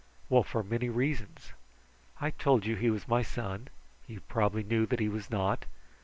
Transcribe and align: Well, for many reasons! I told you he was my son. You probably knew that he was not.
Well, 0.29 0.41
for 0.41 0.63
many 0.63 0.89
reasons! 0.89 1.53
I 2.19 2.31
told 2.31 2.65
you 2.65 2.75
he 2.75 2.89
was 2.89 3.07
my 3.07 3.21
son. 3.21 3.67
You 4.07 4.21
probably 4.21 4.63
knew 4.63 4.87
that 4.87 4.99
he 4.99 5.07
was 5.09 5.29
not. 5.29 5.67